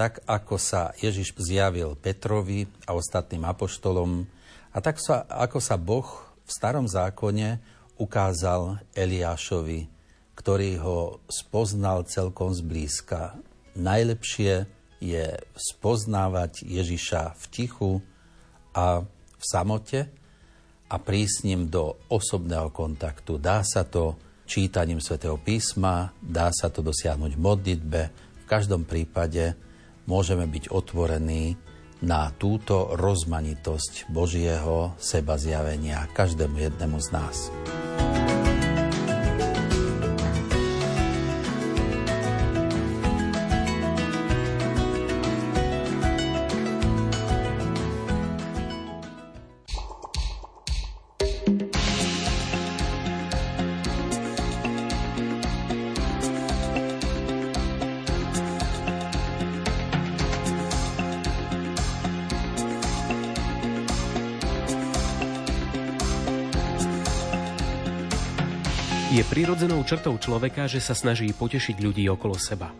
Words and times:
tak 0.00 0.24
ako 0.24 0.56
sa 0.56 0.96
Ježiš 0.96 1.36
zjavil 1.36 1.92
Petrovi 1.92 2.64
a 2.88 2.96
ostatným 2.96 3.44
apoštolom, 3.44 4.24
a 4.72 4.78
tak 4.80 4.96
sa, 4.96 5.28
ako 5.28 5.60
sa 5.60 5.76
Boh 5.76 6.08
v 6.40 6.48
starom 6.48 6.88
zákone 6.88 7.60
ukázal 8.00 8.80
Eliášovi, 8.96 9.92
ktorý 10.32 10.80
ho 10.80 11.20
spoznal 11.28 12.08
celkom 12.08 12.48
zblízka. 12.48 13.36
Najlepšie 13.76 14.64
je 15.04 15.36
spoznávať 15.52 16.64
Ježiša 16.64 17.36
v 17.36 17.44
tichu 17.52 17.92
a 18.72 19.04
v 19.04 19.44
samote 19.44 20.08
a 20.88 20.96
prísť 20.96 21.34
s 21.34 21.44
ním 21.44 21.68
do 21.68 22.00
osobného 22.08 22.72
kontaktu. 22.72 23.36
Dá 23.36 23.60
sa 23.60 23.84
to 23.84 24.16
čítaním 24.48 25.04
svätého 25.04 25.36
písma, 25.36 26.16
dá 26.24 26.48
sa 26.56 26.72
to 26.72 26.80
dosiahnuť 26.80 27.36
v 27.36 27.44
modlitbe. 27.44 28.00
V 28.40 28.44
každom 28.48 28.88
prípade 28.88 29.68
môžeme 30.10 30.50
byť 30.50 30.74
otvorení 30.74 31.54
na 32.02 32.34
túto 32.34 32.98
rozmanitosť 32.98 34.10
Božieho 34.10 34.98
seba 34.98 35.38
zjavenia 35.38 36.10
každému 36.10 36.58
jednému 36.58 36.98
z 36.98 37.08
nás. 37.14 37.36
Je 69.20 69.28
prirodzenou 69.28 69.84
črtou 69.84 70.16
človeka, 70.16 70.64
že 70.64 70.80
sa 70.80 70.96
snaží 70.96 71.28
potešiť 71.36 71.76
ľudí 71.76 72.08
okolo 72.08 72.40
seba. 72.40 72.72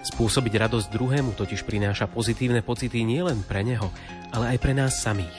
Spôsobiť 0.00 0.64
radosť 0.64 0.88
druhému 0.88 1.36
totiž 1.36 1.68
prináša 1.68 2.08
pozitívne 2.08 2.64
pocity 2.64 3.04
nielen 3.04 3.44
pre 3.44 3.60
neho, 3.60 3.92
ale 4.32 4.56
aj 4.56 4.58
pre 4.64 4.72
nás 4.72 4.96
samých. 4.96 5.36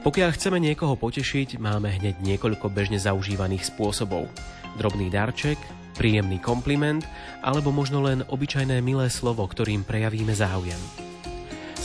Pokiaľ 0.00 0.32
chceme 0.32 0.56
niekoho 0.64 0.96
potešiť, 0.96 1.60
máme 1.60 1.92
hneď 1.92 2.24
niekoľko 2.24 2.72
bežne 2.72 2.96
zaužívaných 2.96 3.68
spôsobov. 3.68 4.32
Drobný 4.80 5.12
darček, 5.12 5.60
príjemný 5.92 6.40
kompliment 6.40 7.04
alebo 7.44 7.68
možno 7.68 8.00
len 8.00 8.24
obyčajné 8.32 8.80
milé 8.80 9.12
slovo, 9.12 9.44
ktorým 9.44 9.84
prejavíme 9.84 10.32
záujem. 10.32 10.80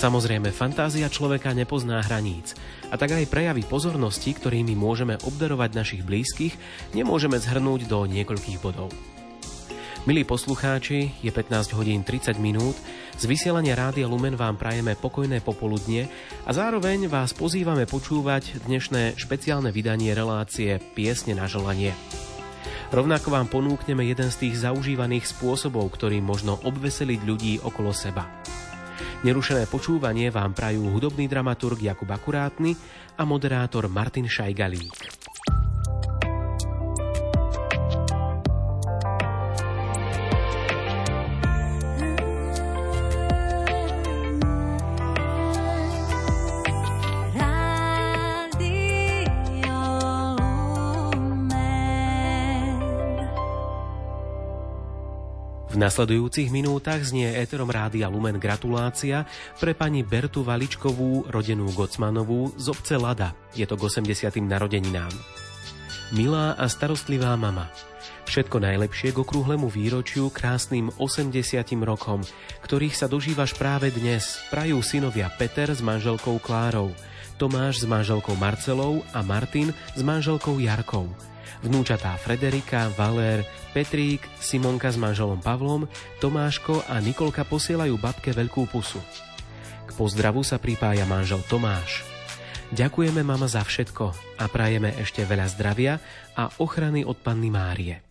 Samozrejme, 0.05 0.53
fantázia 0.53 1.09
človeka 1.09 1.49
nepozná 1.57 1.97
hraníc 2.05 2.53
a 2.93 2.95
tak 2.95 3.17
aj 3.17 3.25
prejavy 3.25 3.65
pozornosti, 3.65 4.37
ktorými 4.37 4.77
môžeme 4.77 5.17
obdarovať 5.17 5.73
našich 5.73 6.05
blízkych, 6.05 6.53
nemôžeme 6.93 7.41
zhrnúť 7.41 7.89
do 7.89 8.05
niekoľkých 8.05 8.61
bodov. 8.61 8.93
Milí 10.05 10.21
poslucháči, 10.21 11.09
je 11.25 11.31
15 11.33 11.73
hodín 11.73 12.05
30 12.05 12.37
minút, 12.37 12.77
z 13.17 13.25
vysielania 13.25 13.73
Rádia 13.73 14.05
Lumen 14.05 14.37
vám 14.37 14.61
prajeme 14.61 14.93
pokojné 14.93 15.41
popoludne 15.41 16.05
a 16.45 16.53
zároveň 16.53 17.09
vás 17.09 17.33
pozývame 17.33 17.89
počúvať 17.89 18.61
dnešné 18.69 19.17
špeciálne 19.17 19.73
vydanie 19.73 20.13
relácie 20.13 20.77
Piesne 20.93 21.33
na 21.33 21.49
želanie. 21.49 21.97
Rovnako 22.93 23.33
vám 23.33 23.49
ponúkneme 23.49 24.05
jeden 24.05 24.29
z 24.29 24.37
tých 24.45 24.69
zaužívaných 24.69 25.33
spôsobov, 25.33 25.89
ktorým 25.97 26.21
možno 26.21 26.61
obveseliť 26.61 27.19
ľudí 27.25 27.53
okolo 27.65 27.89
seba. 27.89 28.44
Nerušené 29.23 29.65
počúvanie 29.71 30.29
vám 30.29 30.53
prajú 30.53 30.91
hudobný 30.91 31.25
dramaturg 31.25 31.79
Jakub 31.81 32.09
Akurátny 32.11 32.75
a 33.15 33.23
moderátor 33.23 33.87
Martin 33.87 34.27
Šajgalík. 34.27 35.14
V 55.75 55.83
nasledujúcich 55.83 56.55
minútach 56.55 57.03
znie 57.03 57.35
éterom 57.35 57.67
Rádia 57.67 58.07
Lumen 58.07 58.39
gratulácia 58.39 59.27
pre 59.59 59.75
pani 59.75 60.07
Bertu 60.07 60.39
Valičkovú, 60.39 61.27
rodenú 61.27 61.67
Gocmanovú 61.75 62.55
z 62.55 62.71
obce 62.71 62.95
Lada. 62.95 63.35
Je 63.51 63.67
to 63.67 63.75
k 63.75 63.83
80. 63.83 64.39
narodeninám. 64.39 65.11
Milá 66.15 66.55
a 66.55 66.71
starostlivá 66.71 67.35
mama, 67.35 67.67
Všetko 68.23 68.57
najlepšie 68.57 69.11
k 69.11 69.21
okrúhlemu 69.21 69.67
výročiu 69.67 70.31
krásnym 70.31 70.95
80 70.95 71.43
rokom, 71.83 72.23
ktorých 72.63 72.95
sa 72.95 73.11
dožívaš 73.11 73.59
práve 73.59 73.91
dnes, 73.91 74.47
prajú 74.47 74.79
synovia 74.79 75.27
Peter 75.35 75.67
s 75.69 75.83
manželkou 75.83 76.39
Klárou, 76.39 76.95
Tomáš 77.35 77.83
s 77.83 77.85
manželkou 77.85 78.39
Marcelou 78.39 79.03
a 79.11 79.19
Martin 79.19 79.75
s 79.91 79.99
manželkou 79.99 80.55
Jarkou. 80.63 81.11
Vnúčatá 81.59 82.15
Frederika, 82.15 82.87
Valér, 82.95 83.43
Petrík, 83.75 84.23
Simonka 84.39 84.87
s 84.87 84.95
manželom 84.95 85.43
Pavlom, 85.43 85.89
Tomáško 86.23 86.87
a 86.87 87.01
Nikolka 87.03 87.43
posielajú 87.43 87.99
babke 87.99 88.31
veľkú 88.31 88.69
pusu. 88.71 89.01
K 89.83 89.91
pozdravu 89.97 90.47
sa 90.47 90.61
pripája 90.61 91.03
manžel 91.03 91.43
Tomáš. 91.49 92.05
Ďakujeme 92.71 93.21
mama 93.25 93.51
za 93.51 93.61
všetko 93.61 94.05
a 94.41 94.43
prajeme 94.47 94.93
ešte 94.97 95.25
veľa 95.25 95.47
zdravia 95.51 95.99
a 96.39 96.49
ochrany 96.61 97.01
od 97.03 97.17
Panny 97.19 97.49
Márie. 97.49 98.04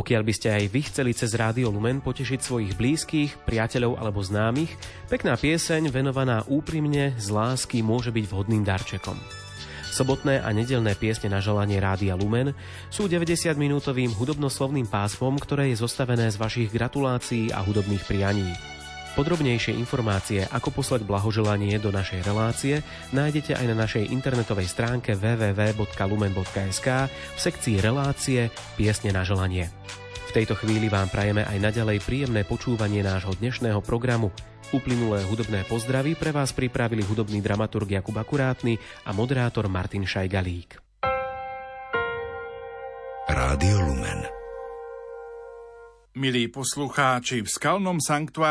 Pokiaľ 0.00 0.22
by 0.24 0.32
ste 0.32 0.48
aj 0.48 0.64
vy 0.72 0.80
chceli 0.88 1.12
cez 1.12 1.36
Rádio 1.36 1.68
Lumen 1.68 2.00
potešiť 2.00 2.40
svojich 2.40 2.72
blízkych, 2.72 3.44
priateľov 3.44 4.00
alebo 4.00 4.24
známych, 4.24 4.72
pekná 5.12 5.36
pieseň 5.36 5.92
venovaná 5.92 6.40
úprimne 6.48 7.12
z 7.20 7.28
lásky 7.28 7.84
môže 7.84 8.08
byť 8.08 8.24
vhodným 8.32 8.64
darčekom. 8.64 9.20
Sobotné 9.92 10.40
a 10.40 10.48
nedelné 10.56 10.96
piesne 10.96 11.28
na 11.28 11.44
želanie 11.44 11.76
Rádia 11.76 12.16
Lumen 12.16 12.56
sú 12.88 13.12
90-minútovým 13.12 14.16
hudobnoslovným 14.16 14.88
pásmom, 14.88 15.36
ktoré 15.36 15.68
je 15.68 15.84
zostavené 15.84 16.32
z 16.32 16.40
vašich 16.40 16.72
gratulácií 16.72 17.52
a 17.52 17.60
hudobných 17.60 18.00
prianí. 18.08 18.79
Podrobnejšie 19.18 19.74
informácie, 19.74 20.46
ako 20.46 20.70
poslať 20.70 21.02
blahoželanie 21.02 21.74
do 21.82 21.90
našej 21.90 22.22
relácie, 22.22 22.86
nájdete 23.10 23.58
aj 23.58 23.66
na 23.66 23.76
našej 23.82 24.06
internetovej 24.06 24.70
stránke 24.70 25.18
www.lumen.sk 25.18 26.88
v 27.10 27.38
sekcii 27.38 27.82
Relácie 27.82 28.54
Piesne 28.78 29.10
na 29.10 29.26
želanie. 29.26 29.66
V 30.30 30.38
tejto 30.38 30.54
chvíli 30.54 30.86
vám 30.86 31.10
prajeme 31.10 31.42
aj 31.42 31.58
naďalej 31.58 32.06
príjemné 32.06 32.46
počúvanie 32.46 33.02
nášho 33.02 33.34
dnešného 33.34 33.82
programu. 33.82 34.30
Uplynulé 34.70 35.26
hudobné 35.26 35.66
pozdravy 35.66 36.14
pre 36.14 36.30
vás 36.30 36.54
pripravili 36.54 37.02
hudobný 37.02 37.42
dramaturg 37.42 37.90
Jakub 37.90 38.14
Akurátny 38.14 38.78
a 38.78 39.10
moderátor 39.10 39.66
Martin 39.66 40.06
Šajgalík. 40.06 40.78
Rádio 43.26 43.78
Lumen 43.82 44.40
Milí 46.10 46.50
poslucháči, 46.50 47.46
v 47.46 47.46
skalnom 47.46 48.02
sanktuári 48.02 48.48